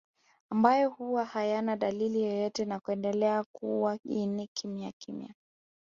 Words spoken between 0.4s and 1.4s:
Ambayo huwa